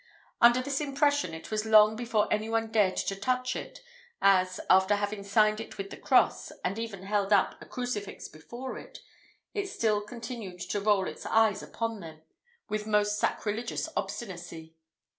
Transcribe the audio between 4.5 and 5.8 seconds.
after having signed it